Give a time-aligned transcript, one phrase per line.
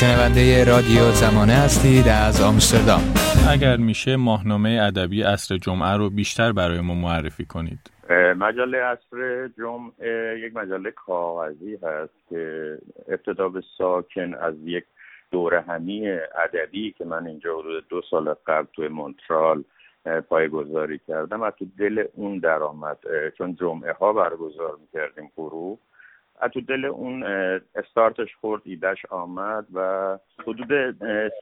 [0.00, 3.04] شنونده رادیو زمانه هستید از آمستردام.
[3.54, 7.78] اگر میشه ماهنامه ادبی اصر جمعه رو بیشتر برای ما معرفی کنید.
[8.36, 12.78] مجله اصر جمعه یک مجله کاغذی هست که
[13.08, 14.84] ابتدا به ساکن از یک
[15.30, 16.08] دوره همی
[16.44, 19.64] ادبی که من اینجا حدود دو سال قبل توی مونترال
[20.52, 22.98] گذاری کردم از تو دل اون درآمد
[23.38, 25.78] چون جمعه ها برگزار می‌کردیم گروه.
[26.52, 27.22] تو دل اون
[27.74, 30.92] استارتش خورد ایدش آمد و حدود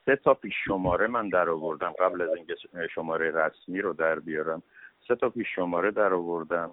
[0.07, 2.55] سه تا پیش شماره من در آوردم قبل از اینکه
[2.95, 4.63] شماره رسمی رو در بیارم.
[5.09, 6.71] سه تا پیش شماره در آوردم.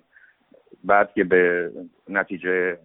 [0.83, 1.71] بعد که به
[2.09, 2.79] نتیجه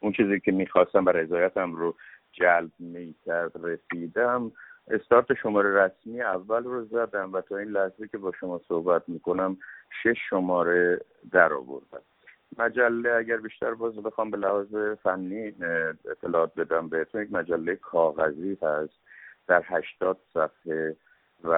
[0.00, 1.94] اون چیزی که می‌خواستم و رضایتم رو
[2.32, 4.52] جلب می‌کرد رسیدم.
[4.90, 9.56] استارت شماره رسمی اول رو زدم و تا این لحظه که با شما صحبت می‌کنم
[10.02, 11.00] شش شماره
[11.32, 12.02] در آوردم.
[12.58, 15.52] مجله اگر بیشتر باز بخوام به لحاظ فنی
[16.10, 18.94] اطلاعات بدم بهتون یک مجله کاغذی هست
[19.46, 20.96] در هشتاد صفحه
[21.44, 21.52] و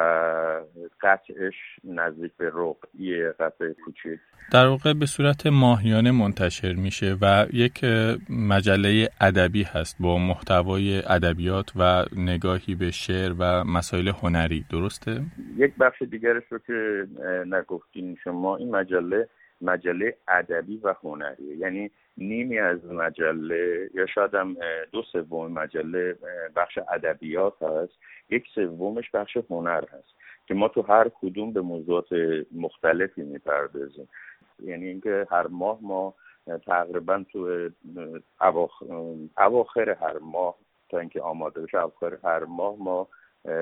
[1.00, 4.20] قطعش نزدیک به رقعی قطع کوچیک.
[4.52, 7.84] در واقع به صورت ماهیانه منتشر میشه و یک
[8.30, 14.64] مجله ادبی هست با محتوای ادبیات و نگاهی به شعر و مسائل هنری.
[14.70, 15.20] درسته؟
[15.56, 17.06] یک بخش دیگرش رو که
[17.46, 19.28] نگفتین شما این مجله
[19.60, 21.56] مجله ادبی و هنری.
[21.56, 24.56] یعنی نیمی از مجله یا شاید هم
[24.92, 26.16] دو سوم مجله
[26.56, 27.92] بخش ادبیات هست.
[28.30, 30.14] یک سومش بخش هنر هست
[30.46, 32.08] که ما تو هر کدوم به موضوعات
[32.52, 34.08] مختلفی می‌پردازیم.
[34.62, 36.14] یعنی اینکه هر ماه ما
[36.66, 37.68] تقریبا تو
[39.36, 40.54] اواخر هر ماه
[40.88, 43.08] تا اینکه آماده بشه اواخر هر ماه ما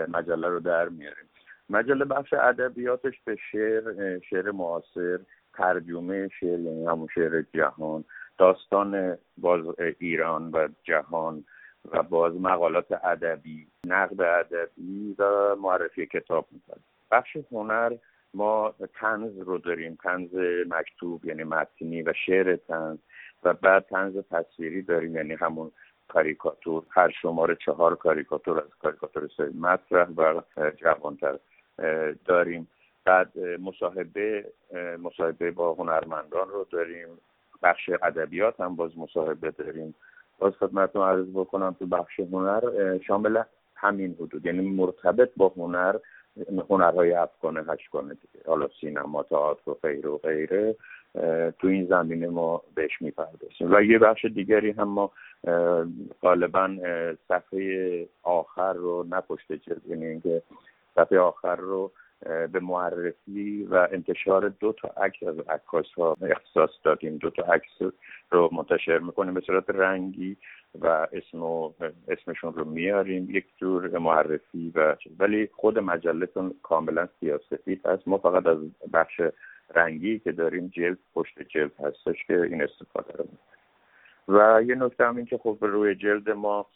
[0.09, 1.25] مجله رو در میاریم.
[1.71, 5.19] مجله بخش ادبیاتش به شعر شعر معاصر
[5.57, 8.05] ترجمه شعر یعنی همون شعر جهان
[8.39, 9.65] داستان باز
[9.99, 11.45] ایران و جهان
[11.93, 16.83] و باز مقالات ادبی نقد ادبی و معرفی کتاب می‌کنه.
[17.11, 17.97] بخش هنر
[18.35, 20.35] ما تنز رو داریم تنز
[20.69, 22.99] مکتوب یعنی متنی و شعر تنز
[23.45, 25.73] و بعد تنز تصویری داریم یعنی همون
[26.09, 29.29] کاریکاتور هر شماره چهار کاریکاتور از کاریکاتور
[29.61, 30.41] مطرح و
[30.77, 31.39] جوانتر
[32.25, 32.69] داریم.
[33.07, 34.45] بعد مصاحبه
[34.99, 37.09] مصاحبه با هنرمندان رو داریم
[37.63, 39.95] بخش ادبیات هم باز مصاحبه داریم.
[40.39, 43.43] باز خدمتتون عرض بکنم تو بخش هنر شامل
[43.75, 44.47] همین حدود.
[44.47, 45.97] یعنی مرتبط با هنر
[46.71, 48.45] هنرهای افغانه هشگانه دیگه.
[48.47, 50.09] حالا سینما تئاتر و غیره.
[50.09, 50.77] و غیره
[51.59, 53.75] تو این زمینه ما بهش می‌پردازیم.
[53.75, 55.11] و یه بخش دیگری هم ما
[56.23, 56.77] غالبا
[57.29, 60.43] صفحه آخر رو پشت جلد یعنی اینکه
[60.95, 61.91] صفحه آخر رو
[62.53, 67.17] به معرفی و انتشار دو تا عکس از عکاس ها اختصاص دادیم.
[67.17, 67.83] دو تا عکس
[68.31, 70.37] رو منتشر می‌کنیم به صورت رنگی
[70.81, 71.73] و اسم و
[72.09, 73.31] اسمشون رو میاریم.
[73.31, 78.09] یک جور معرفی و ولی خود مجلتون کاملا سیاسفید هست.
[78.09, 78.59] ما فقط از
[78.93, 79.21] بخش
[79.75, 83.25] رنگی که داریم جلد پشت جلد هستش که این استفاده رو
[84.29, 86.67] و یه نکته هم این که خب روی جلد ما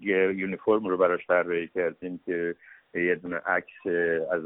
[0.00, 2.54] یه یونیفرم رو براش طراحی کردیم که
[2.94, 3.86] یه دونه عکس
[4.32, 4.42] از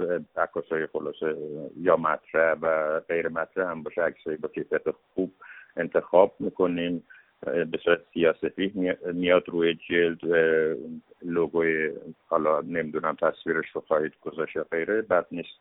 [0.70, 1.36] های خلاصه
[1.76, 4.02] یا مطرح و غیر مطرح هم باشه.
[4.02, 4.82] عکسای با کیفیت
[5.14, 5.32] خوب
[5.76, 7.04] انتخاب می‌کنیم.
[7.42, 10.18] به صورت سیاسفی میاد روی جلد
[11.22, 11.92] لوگوی
[12.26, 15.02] حالا نمی‌دونم تصویرش رو خواهید گذاشت غیره.
[15.02, 15.60] بعد نیست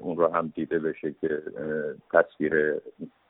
[0.00, 1.42] اون رو هم دیده بشه که
[2.12, 2.74] تصویر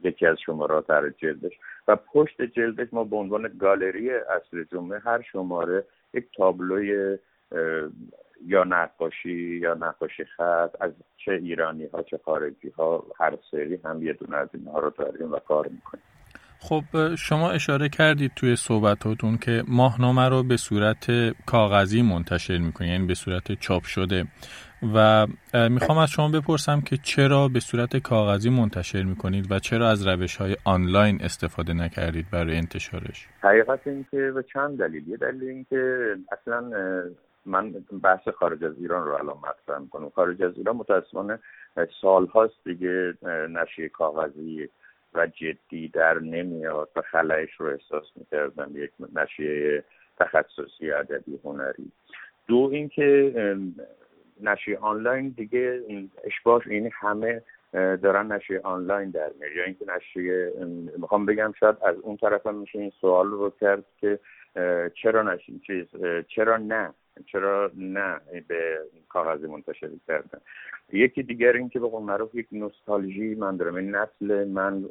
[0.00, 1.52] یکی از شمارات در جلدش.
[1.88, 5.84] و پشت جلدش ما به عنوان گالری اصل جمعه هر شماره
[6.14, 7.18] یک تابلوی
[8.46, 10.92] یا نقاشی یا نقاشی خط از
[11.24, 15.32] چه ایرانی ها چه خارجی ها هر سری هم یه دونه از اینها رو داریم
[15.32, 16.04] و کار می‌کنیم.
[16.58, 21.06] خب شما اشاره کردید توی صحبتاتون که ماهنامه رو به صورت
[21.46, 24.24] کاغذی منتشر می‌کنید یعنی به صورت چاپ شده.
[24.94, 25.26] و
[25.70, 30.36] می‌خوام از شما بپرسم که چرا به صورت کاغذی منتشر می‌کنید و چرا از روش
[30.36, 35.08] های آنلاین استفاده نکردید برای انتشارش؟ حقیقت این که به چند دلیل.
[35.08, 36.70] یه دلیل این که اصلا
[37.46, 37.70] من
[38.02, 40.10] بحث خارج از ایران رو الان مطرح می‌کنم.
[40.10, 41.38] خارج از ایران متاسفانه
[42.00, 43.14] سالهاست دیگه
[43.50, 44.68] نشریه کاغذی
[45.14, 49.84] و جدی در نمیاد و خلایش رو احساس می‌کردم یک نشریه
[50.18, 51.92] تخصصی ادبی هنری.
[52.46, 53.56] دو اینکه
[54.40, 55.82] نشریه آنلاین دیگه
[56.24, 57.42] اشباش این همه
[57.72, 59.52] دارن نشریه آنلاین در میاد.
[59.52, 60.52] یا اینکه نشریه
[60.98, 64.18] می‌خوام بگم شاید از اون طرف هم میشه این سوال رو کرد که
[64.94, 65.86] چرا نشین چیز
[66.28, 66.94] چرا نه؟
[67.26, 68.78] چرا نه به
[69.08, 70.40] کاغذ منتشر کردن.
[70.92, 74.84] یکی دیگر این که به قول معروف یک نوستالژی من دارم این نسل من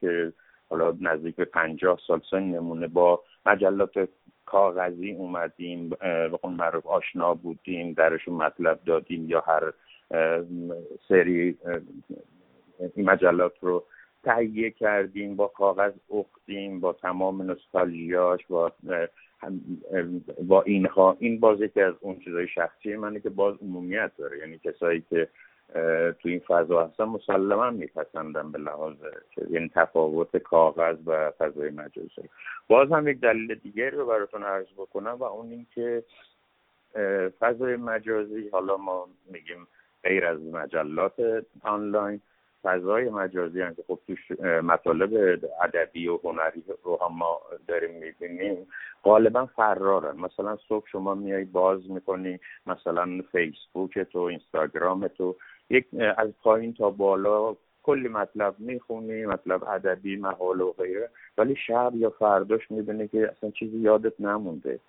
[0.00, 0.32] که
[0.70, 4.08] حالا نزدیک به پنجاه سال سن نمونه با مجلات
[4.46, 9.72] کاغذی اومدیم به قول معروف آشنا بودیم درشون مطلب دادیم یا هر
[11.08, 11.58] سری
[12.96, 13.84] این مجلات رو
[14.24, 18.72] تهیه کردیم با کاغذ اختیم با تمام نوستالژیاش با
[20.42, 21.16] با اینها.
[21.18, 24.38] این باز یکی از اون چیزای شخصی منه که باز عمومیت داره.
[24.38, 25.28] یعنی کسایی که
[26.12, 28.94] تو این فضا هستن مسلما میپسندن به لحاظ
[29.50, 32.28] یعنی تفاوت کاغذ و فضای مجازی.
[32.68, 36.04] باز هم یک دلیل دیگری رو براتون عرض بکنم و اون این که
[37.38, 39.66] فضای مجازی حالا ما میگیم
[40.02, 42.20] غیر از مجلات آنلاین
[42.62, 48.66] فضای مجازی هم که خب توش مطالب ادبی و هنری رو هم ما داریم می‌بینیم
[49.04, 50.16] غالبا فرارن.
[50.16, 55.36] مثلا صبح شما میای باز می‌کنی مثلا فیسبوک تو اینستاگرام تو
[55.70, 55.86] یک
[56.16, 62.10] از پایین تا بالا کلی مطلب می‌خونی مطلب ادبی مقاله و غیره ولی شب یا
[62.10, 64.80] فرداش می‌بینی که اصلا چیزی یادت نمونده.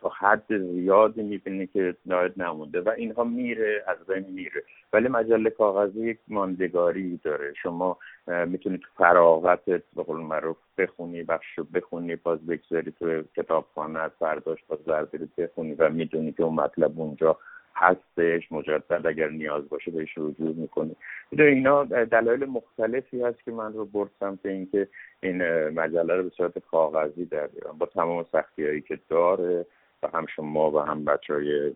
[0.00, 4.62] تا حد زیادی می‌بینی که ناید نمونده و اینها میره از بین میره.
[4.92, 7.54] ولی مجله کاغذی یک ماندگاری داره.
[7.62, 7.98] شما
[8.46, 14.84] می‌تونید تو فراغت به قول معروف بخونی بخش بخونی باز بگذاری تو کتابخانه فرداش باز
[14.84, 17.38] برداری بخونی و می‌دونی که اون مطلب اونجا
[17.74, 18.52] هستش.
[18.52, 20.96] مجدد اگر نیاز باشه بهش رجوع می‌کنی.
[21.32, 24.88] اینا دلایل مختلفی هست که من رو برد سمت اینکه
[25.20, 29.66] این مجله رو به صورت کاغذی در با تمام سختی هایی که داره
[30.02, 31.72] و هم شما و هم بچه های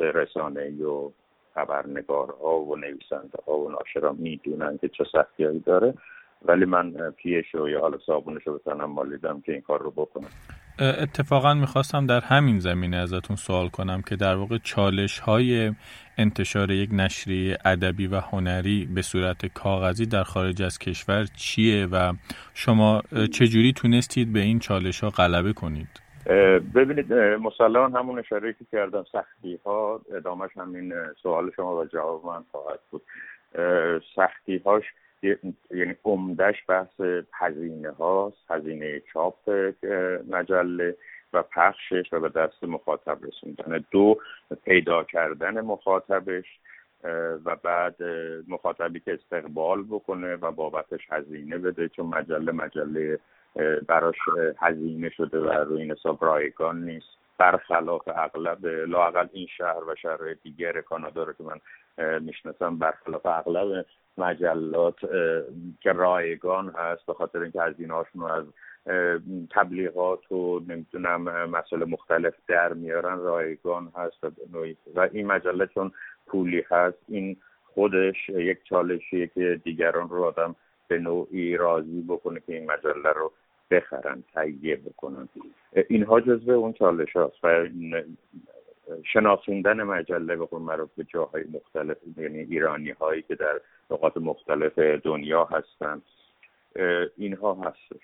[0.00, 1.10] رسانه و
[1.54, 5.94] خبرنگارها و نویسنده ها و ناشرا می‌دونن که چه سختی داره
[6.44, 10.28] ولی من پیش و یا حالا صابونش رو بتنم مالیدم که این کار رو بکنم
[10.80, 15.72] اتفاقا می‌خواستم در همین زمینه ازتون سوال کنم که در واقع چالش های
[16.18, 22.12] انتشار یک نشریه ادبی و هنری به صورت کاغذی در خارج از کشور چیه و
[22.54, 26.03] شما چجوری تونستید به این چالش ها غلبه کنید؟
[26.74, 32.44] ببینید مسلمان همون اشاره که کردم سختی ها ادامهش همین سوال شما و جواب من
[32.52, 33.02] خواهد بود.
[34.16, 34.84] سختی هاش
[35.70, 37.00] یعنی عمدهش بحث
[37.32, 39.50] هزینه هاست هزینه چاپ
[40.30, 40.96] مجله
[41.32, 43.84] و پخشش و به دست مخاطب رسوندن.
[43.90, 44.18] دو
[44.64, 46.46] پیدا کردن مخاطبش
[47.44, 47.96] و بعد
[48.48, 53.18] مخاطبی که استقبال بکنه و بابتش هزینه بده چون مجله مجله
[53.86, 54.16] براش
[54.58, 57.06] هزینه شده و روی این حساب رایگان نیست.
[57.38, 61.60] برخلاف اغلب لاقل این شهر و شهر دیگر کانادا رو که من
[62.20, 63.86] می‌شناسم برخلاف اغلب
[64.18, 65.00] مجلات
[65.80, 68.44] که رایگان هست به خاطر اینکه هزینه هاشون رو از
[69.50, 74.24] تبلیغات و نمی‌دونم مسئله مختلف در میارن رایگان هست
[74.94, 75.92] و این مجله چون
[76.26, 80.56] پولی هست این خودش یک چالشیه که دیگران رو آدم
[80.88, 83.32] به نوعی راضی بکنه که این مجله رو
[83.70, 85.28] بخرن تهیه بکنن.
[85.88, 87.68] اینها جزو اون چالش هاست و
[89.04, 95.44] شناسوندن مجله به معروف به جاهای مختلف یعنی ایرانی هایی که در نقاط مختلف دنیا
[95.44, 96.02] هستن.
[97.16, 98.02] اینها هستش.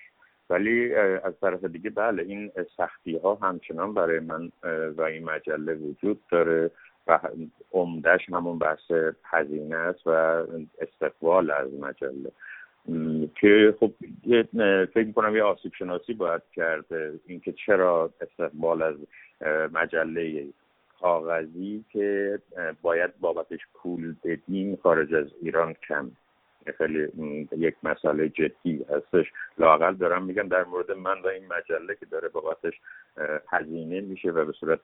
[0.49, 4.51] ولی از طرف دیگه بله این سختی ها همچنان برای من
[4.97, 6.71] و این مجله وجود داره
[7.07, 7.19] و
[7.71, 8.91] عمدهش همون بحث
[9.23, 10.09] هزینه است و
[10.81, 12.31] استقبال از مجله.
[13.35, 13.91] که خب
[14.93, 16.85] فکر می‌کنم یه آسیب شناسی باید کرد
[17.25, 18.95] اینکه چرا استقبال از
[19.73, 20.47] مجله
[21.01, 22.39] کاغذی که
[22.81, 26.11] باید بابتش پول بدیم خارج از ایران کم.
[26.77, 27.07] خیلی
[27.57, 29.31] یک مسئله جدی هستش.
[29.57, 32.73] لاقل دارم میگم در مورد من و این مجله که داره بابتش
[33.47, 34.79] هزینه میشه و به صورت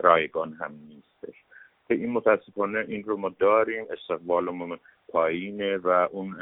[0.00, 1.44] رایگان هم نیستش.
[1.88, 4.78] که این متاسفانه این رو ما داریم استقبالمون
[5.14, 6.36] پایینه و اون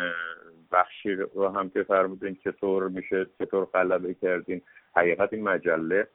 [0.73, 4.63] بخشی رو هم که فرمودین چطور میشه چطور غلبه کردین.
[4.97, 6.07] حقیقت این مجله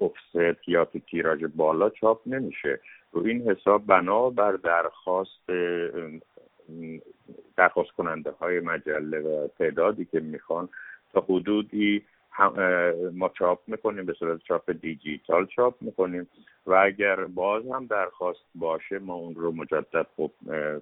[0.00, 2.80] افست یا تو تیراژ بالا چاپ نمیشه.
[3.12, 5.46] رو این حساب بنا بر درخواست
[7.56, 10.68] درخواست کننده های مجله و تعدادی که می‌خوان
[11.12, 12.04] تا حدودی
[13.12, 16.28] ما چاپ می‌کنیم به صورت چاپ دیجیتال چاپ می‌کنیم.
[16.66, 20.30] و اگر باز هم درخواست باشه ما اون رو مجدد خب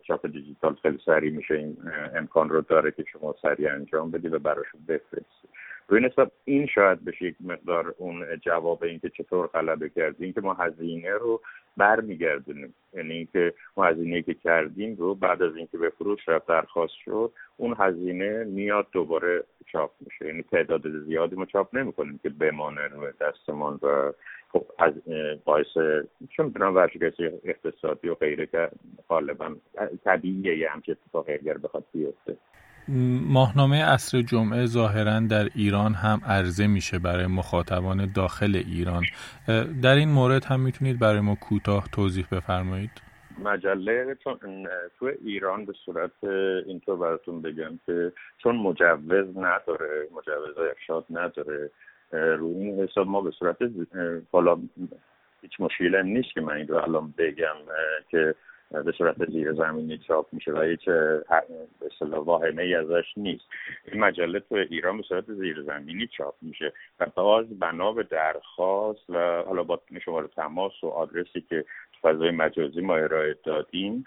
[0.02, 1.54] چاپ دیجیتال خیلی سریع میشه.
[1.54, 1.76] این
[2.14, 5.48] امکان رو داره که شما سریع انجام بدی و براشون بفرستید
[5.88, 10.54] روی نسبت این شاید بشه یک مقدار اون جواب اینکه چطور غلبه کردیم اینکه ما
[10.54, 11.40] هزینه رو
[11.76, 12.74] برمیگردونیم.
[12.94, 17.32] یعنی اینکه ما هزینه که کردیم رو بعد از اینکه به فروش رفت درخواست شد
[17.56, 20.26] اون هزینه میاد دوباره چاپ میشه.
[20.26, 24.12] یعنی تعداد زیادی ما چاپ نمی‌کنیم که بمانه روی دستمان و
[24.52, 24.92] خب از
[25.44, 25.66] باعث
[26.30, 28.68] چون می‌تونم ورشکستی اقتصادی و غیره که
[29.08, 29.56] غالبا
[30.04, 32.36] طبیعیه یه همچه اتفاقی اگر بخواد بیفته.
[33.28, 39.02] ماهنامه اصر جمعه ظاهرا در ایران هم عرضه میشه برای مخاطبان داخل ایران.
[39.82, 42.90] در این مورد هم می‌تونید برای ما کوتاه توضیح بفرمایید؟
[43.44, 44.38] مجله چون
[44.98, 46.24] تو ایران به صورت
[46.66, 51.70] اینطور براتون بگم که چون مجوز نداره مجوز ارشاد نداره
[52.12, 53.56] روی این حساب ما به صورت
[54.32, 54.58] حالا
[55.42, 57.56] هیچ مشکل نیست که من این رو الان بگم
[58.10, 58.34] که
[58.70, 61.24] به صورت زیر زمینی چاپ میشه و هیچ به
[61.92, 63.44] اصطلاح واهمه ای ازش نیست.
[63.92, 69.10] این مجله تو ایران به صورت زیر زمینی چاپ میشه و باز بنا به درخواست
[69.10, 71.64] و حالا با شماره تماس و آدرسی که
[72.02, 74.04] فضای مجازی ما ارائه دادیم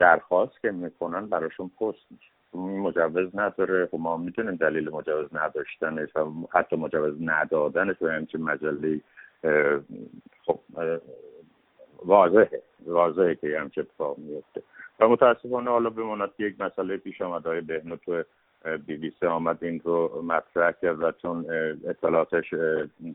[0.00, 2.32] درخواست که می‌کنن براشون پست میشه.
[2.58, 3.86] مجوز نداره.
[3.86, 9.00] خب ما می‌تونیم دلیل مجوز نداشتنش و حتی مجوز ندادنش و همچین مجله
[10.46, 10.58] خب
[12.04, 12.62] واضحه.
[12.86, 14.62] واضحه که همچه اتفاق میفته
[15.00, 18.22] و متاسفانه حالا بماند که یک مسئله پیش آمد های بهنو تو
[18.86, 21.46] بی بی سی آمد این رو مطرح کرد و چون
[21.86, 22.54] اطلاعاتش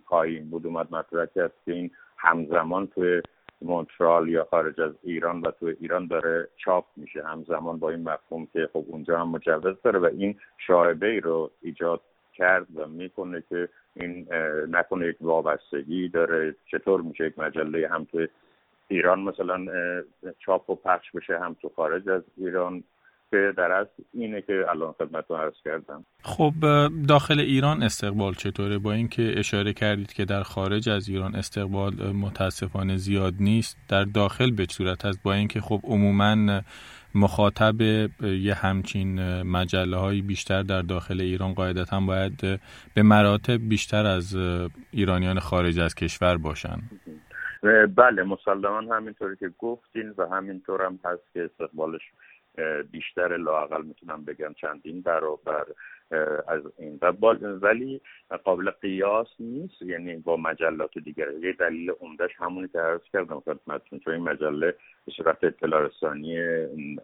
[0.06, 3.22] پایین بود اومد مطرح کرد که این همزمان توی
[3.62, 7.24] مونترال یا خارج از ایران و تو ایران داره چاپ میشه.
[7.24, 11.52] همزمان با این مفهوم که خب اونجا هم مجوز داره و این شاعبه ای رو
[11.62, 12.02] ایجاد
[12.34, 14.28] کرد و می‌کنه که این
[14.70, 16.56] نکنه یک وابستگی داره.
[16.66, 18.28] چطور میشه یک مجله هم تو
[18.88, 19.66] ایران مثلا
[20.40, 22.84] چاپ و پخش بشه هم تو خارج از ایران؟
[23.32, 26.06] که در از اینه که الان خدمتتون عرض کردم.
[26.24, 26.54] خب
[27.08, 32.98] داخل ایران استقبال چطوره؟ با اینکه اشاره کردید که در خارج از ایران استقبال متاسفانه
[32.98, 35.24] زیاد نیست در داخل به صورت هست.
[35.24, 36.62] با اینکه خب عموما
[37.16, 37.82] مخاطب
[38.22, 42.42] یه همچین مجله های بیشتر در داخل ایران قاعدتا باید
[42.94, 44.36] به مراتب بیشتر از
[44.92, 46.78] ایرانیان خارج از کشور باشن.
[47.96, 52.02] بله مسلما همینطوری که گفتین و همینطور هم هست که استقبالش
[52.92, 55.66] بیشتر لاقل می‌تونم بگم چندین برابر
[56.48, 57.00] از این.
[57.62, 58.02] ولی
[58.44, 61.32] قابل قیاس نیست یعنی با مجلات دیگر.
[61.32, 66.38] یه دلیل عمدهش همونی که عرض کردم خدمتتون چون این مجله به صورت اطلاع رسانی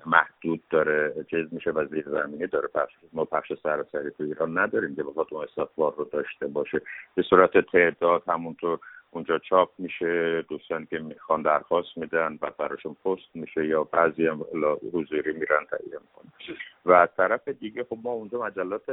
[0.05, 4.95] محدود داره چیز میشه و زیر زمینه داره پخش ما پخش سراسری تو ایران نداریم
[4.95, 6.81] که بخاطر اون استقبال رو داشته باشه.
[7.15, 8.79] به صورت تعداد همونطور
[9.13, 14.45] اونجا چاپ میشه دوستان که می‌خوان درخواست میدن و براشون پست میشه یا بعضی هم
[14.93, 16.57] حضوری میرن تهیه می‌کنن.
[16.85, 18.91] و از طرف دیگه خب ما اونجا مجلات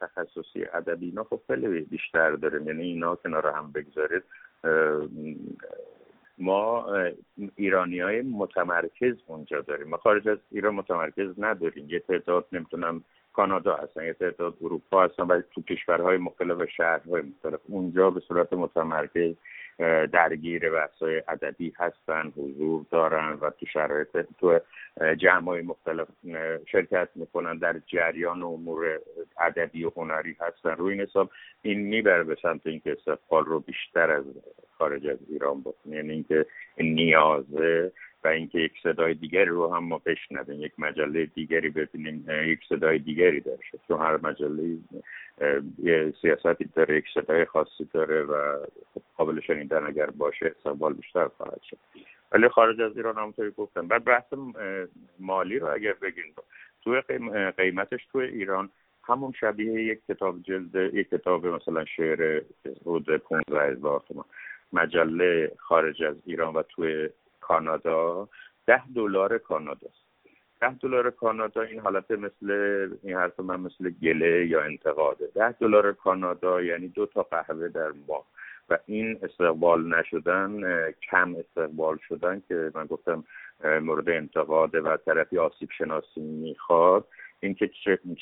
[0.00, 2.66] تخصصی ادبی اینا خب خیلی بیشتر داریم.
[2.66, 4.22] یعنی اینا کنار هم بگذارید.
[6.38, 6.86] ما
[7.56, 9.88] ایرانی های متمرکز اونجا داریم.
[9.88, 11.90] ما خارج از ایران متمرکز نداریم.
[11.90, 17.22] یه تعداد نمی‌تونم کانادا هستن یه تعداد اروپا هستن و تو کشورهای مختلف و شهرهای
[17.22, 17.60] مختلف.
[17.68, 19.34] اونجا به صورت متمرکز
[20.12, 24.60] درگیر بحث‌های ادبی هستن حضور دارن و تو شرایط تو
[25.18, 26.08] جمع مختلف
[26.66, 29.00] شرکت می‌کنن در جریان امور
[29.40, 30.70] ادبی و هنری هستن.
[30.70, 31.30] روی این حساب
[31.62, 34.24] این می‌بره به سمت اینکه استقبال رو بیشتر از
[34.78, 35.96] خارج از ایران بکنه.
[35.96, 37.92] یعنی اینکه این نیازه
[38.24, 42.98] و اینکه یک صدای دیگری رو هم ما بشنویم یک مجله دیگری ببینیم یک صدای
[42.98, 43.58] دیگری داره.
[43.88, 44.78] چون هر مجله
[45.78, 51.28] یه سیاستی داره یک صدای خاصی داره و خب قابل شنیدن اگر باشه استقبال بیشتر
[51.28, 51.76] خواهد شد.
[52.32, 53.88] ولی خارج از ایران همونطوری گفتم.
[53.88, 54.24] بعد بحث
[55.20, 56.34] مالی رو اگر بگیم
[56.84, 57.00] توی
[57.56, 58.70] قیمتش توی ایران
[59.04, 62.42] همون شبیه یک کتاب جلد یک کتاب مثلا شعر
[62.80, 64.24] حدود 15 هزار تومان.
[64.72, 67.08] مجله خارج از ایران و توی
[67.52, 68.28] کانادا
[68.66, 69.88] ده دلار کانادا.
[70.60, 72.48] ده دلار کانادا این حالت مثل
[73.02, 75.26] این حرف من مثل گله یا انتقاده.
[75.34, 78.24] ده دلار کانادا یعنی دو تا قهوه در ماه.
[78.68, 80.50] و این استقبال نشدن
[81.10, 83.24] کم استقبال شدن که من گفتم
[83.64, 87.04] مورد انتقاده و طرفی آسیب شناسی می‌خواد.
[87.40, 87.70] اینکه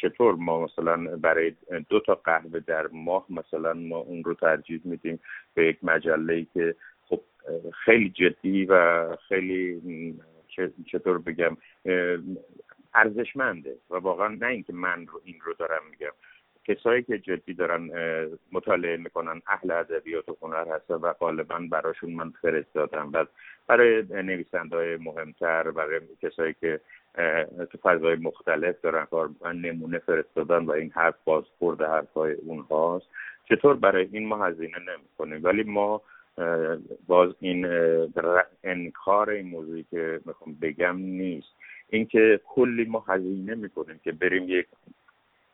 [0.00, 1.52] چطور ما مثلا برای
[1.88, 5.20] دو تا قهوه در ماه مثلا ما اون رو ترجیح میدیم
[5.54, 6.75] به یک مجله که
[7.85, 9.82] خیلی جدی و خیلی
[10.87, 11.56] چطور بگم
[12.94, 16.12] ارزشمنده و واقعا نه اینکه من رو این رو دارم میگم.
[16.64, 17.90] کسایی که جدی دارن
[18.52, 23.11] مطالعه می‌کنن اهل ادبیات و هنر هستن و غالبا براشون من فرستادم.
[23.12, 23.26] و
[23.66, 26.80] برای نویسنده های مهمتر برای کسایی که
[27.70, 33.06] تو فضای مختلف دارن کار نمونه فرستادن و این حرف بازخورد حرفهای اونهاست.
[33.49, 36.02] چطور برای این ما هزینه نمی‌کنیم؟ ولی ما
[37.06, 37.66] باز این
[38.64, 41.49] انکار این موضوعی که می‌خوام بگم نیست.
[41.90, 44.66] اینکه کلی ما هزینه می‌کنیم که بریم یک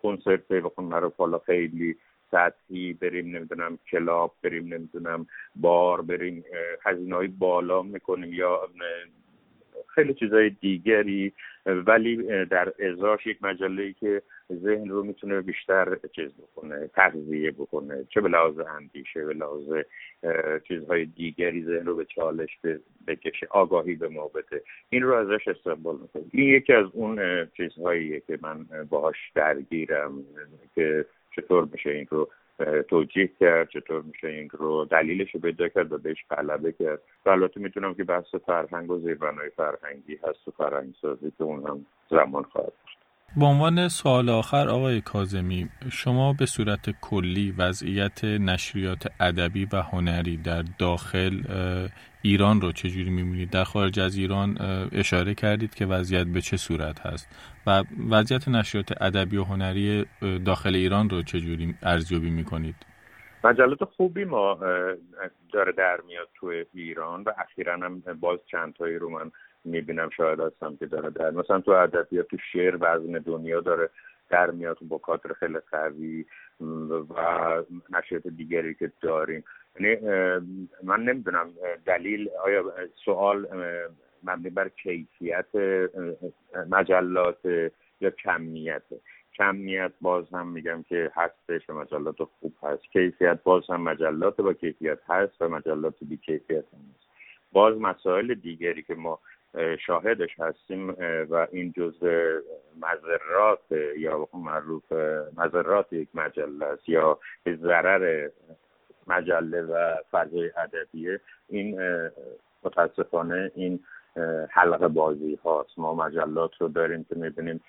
[0.03, 1.97] کنسرت بخون رو حالا خیلی
[2.31, 6.45] سطحی بریم نمی‌دونم کلاب بریم نمی‌دونم بار بریم
[6.85, 8.69] هزینه بالا می‌کنیم یا
[9.95, 11.33] خیلی چیزای دیگری.
[11.67, 14.23] ولی در ازاش یک مجله که
[14.55, 19.83] ذهن رو می‌تونه بیشتر چیز بکنه تغذیه بکنه چه به لحاظ اندیشه به لحاظ
[20.69, 22.59] چیزهای دیگری ذهن رو به چالش
[23.07, 28.21] بکشه آگاهی به ما بده این رو ازش استقبال می‌کنه این یکی از اون چیزهاییه
[28.21, 30.25] که من باهاش درگیرم
[30.75, 32.31] که چطور میشه این رو
[32.89, 37.01] توجیه کرد چطور میشه این رو دلیلش رو پیدا کرد و بهش غلبه کرد.
[37.27, 41.67] و البته می‌تونم که بحث فرهنگ و زیربنای فرهنگی هست و فرهنگ سازی که اون
[41.67, 42.73] هم زمان خواهد
[43.39, 50.37] به عنوان سوال آخر آقای کازمی شما به صورت کلی وضعیت نشریات ادبی و هنری
[50.37, 51.43] در داخل
[52.23, 54.59] ایران رو چجوری می‌بینید؟ در خارج از ایران
[54.93, 57.29] اشاره کردید که وضعیت به چه صورت هست
[57.67, 60.07] و وضعیت نشریات ادبی و هنری
[60.45, 62.77] داخل ایران رو چجوری ارزیابی می‌کنید؟
[63.45, 64.59] مجلات خوبی ما
[65.53, 69.31] داره در میاد تو ایران و اخیرا هم باز چند تایی رو من
[69.67, 73.91] می‌بینم شاید هستم که داره در مثلا تو ادبیات تو شعر وزن دنیا داره
[74.31, 76.25] در میاد با کادر خیلی قوی
[76.61, 79.45] و نشریات دیگری که داریم.
[79.81, 79.97] یعنی
[80.83, 81.51] من نمی‌دونم
[81.87, 82.73] دلیل آیا
[83.05, 83.47] سوال
[84.23, 85.47] مبنی بر کیفیت
[86.71, 87.45] مجلات
[88.01, 88.83] یا کمیت؟
[89.39, 92.83] کمیت باز هم میگم که هستش و مجلات خوب هست.
[92.83, 97.07] کیفیت باز هم مجلات با کیفیت هست و مجلات بی کیفیت هست.
[97.53, 99.19] باز مسائل دیگری که ما
[99.87, 100.89] شاهدش هستیم
[101.31, 102.39] و این جزء
[102.77, 104.93] مذرات یا معروف
[105.37, 108.29] مذرات یک مجله است یا ضرر
[109.07, 111.21] مجله و فضای ادبیه.
[111.49, 111.81] این
[112.63, 113.85] متاسفانه این
[114.51, 115.79] حلقه بازی هاست.
[115.79, 117.61] ما مجلات رو داریم که می‌بینیم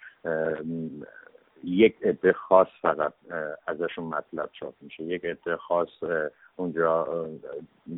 [1.64, 3.14] یک عده خاص فقط
[3.68, 5.04] ازشون مطلب چاپ میشه.
[5.04, 6.04] یک عده خاص
[6.56, 7.08] اونجا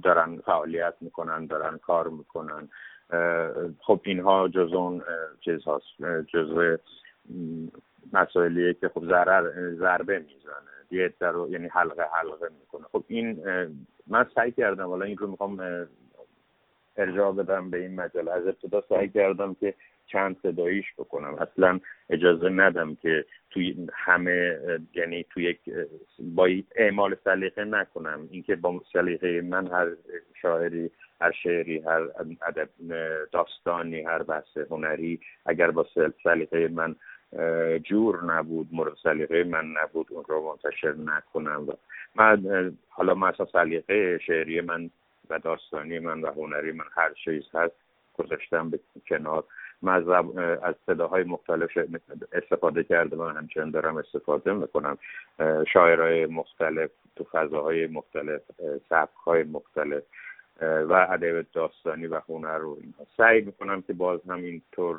[0.03, 2.69] دارن فعالیت می‌کنن دارن کار می‌کنن.
[3.79, 5.03] خب اینها جز اون
[5.41, 5.85] چیز هاست
[6.27, 6.77] جزء
[8.13, 12.85] مسائلیه که خب ضرر ضربه می‌زنه یه رو یعنی حلقه حلقه می‌کنه.
[12.91, 13.43] خب این
[14.07, 15.87] من سعی کردم حالا این رو می‌خوام
[16.97, 18.31] ارجاع بدم به این مجله.
[18.31, 19.73] از ابتدا سعی کردم که
[20.11, 21.35] چند صداییش بکنم.
[21.35, 24.59] اصلا اجازه ندم که توی همه
[24.93, 25.59] یعنی توی یک
[26.19, 28.27] با اعمال سلیقه نکنم.
[28.31, 29.87] اینکه با سلیقه من هر
[30.41, 30.91] شاعری
[31.21, 32.01] هر شعری هر
[32.47, 32.69] ادب
[33.31, 35.87] داستانی هر بحث هنری اگر با
[36.23, 36.95] سلیقه من
[37.83, 41.67] جور نبود مورد سلیقه من نبود اون رو منتشر نکنم.
[41.67, 41.73] و
[42.15, 44.89] من حالا مثلا سلیقه شعری من
[45.29, 47.75] و داستانی من و هنری من هر چیز هست
[48.17, 49.43] گذاشتم به کنار.
[49.81, 50.09] من
[50.63, 51.77] از صداهای مختلف
[52.31, 54.97] استفاده کرده و همچنان دارم استفاده می‌کنم.
[55.73, 58.41] شاعرهای مختلف تو فضاهای مختلف
[58.89, 60.03] سبکهای مختلف
[60.61, 63.05] و ادب داستانی و هنر رو اینها.
[63.17, 64.97] سعی می‌کنم که باز هم اینطور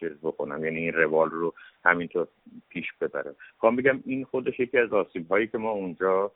[0.00, 0.64] چیز بکنم.
[0.64, 2.26] یعنی این روال رو همینطور
[2.68, 3.34] پیش ببرم.
[3.58, 6.32] خواهم بگم این خودش یکی از آسیب هایی که ما اونجا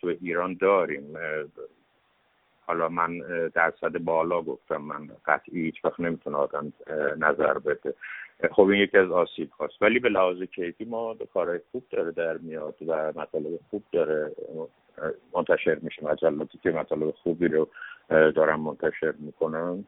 [0.00, 1.16] تو ایران داریم.
[2.66, 3.18] حالا من
[3.54, 6.72] درصد بالا گفتم من قطعی هیچ وقت نمی‌تونه آدم
[7.18, 7.94] نظر بده.
[8.52, 9.74] خب این یکی از آسیب هاست.
[9.80, 14.32] ولی به لحاظ کیفی ما کارهای خوب داره در میاد و مطالب خوب داره.
[15.34, 17.68] منتشر میشه مجلاتی که مطالب خوبی رو
[18.08, 19.84] دارم منتشر می‌کنم.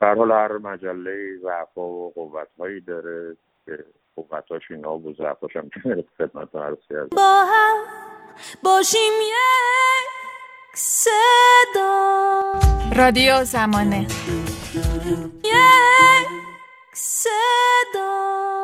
[0.00, 3.84] در حال هر مجله ضعف و قوت هایی داره که
[4.16, 5.70] قوتاش اینا و ضعفاش هم
[6.18, 6.76] خدمت عرض
[7.16, 7.76] با هم
[8.64, 10.23] باشیم یک.
[10.74, 12.42] صدا.
[12.96, 14.06] رادیو زمانه.
[15.44, 16.28] یک
[16.92, 18.63] صدا.